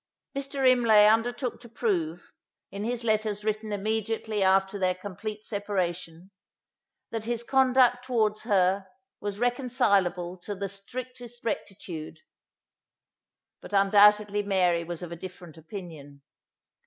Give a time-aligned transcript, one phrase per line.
[0.35, 0.67] Mr.
[0.67, 2.31] Imlay undertook to prove,
[2.71, 6.31] in his letters written immediately after their complete separation,
[7.11, 8.87] that his conduct towards her
[9.19, 12.17] was reconcilable to the strictest rectitude;
[13.61, 16.23] but undoubtedly Mary was of a different opinion.